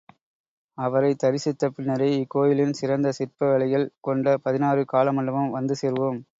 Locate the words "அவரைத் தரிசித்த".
0.77-1.69